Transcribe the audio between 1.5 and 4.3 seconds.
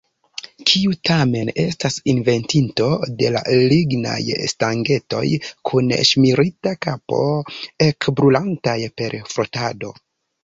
estas inventinto de la lignaj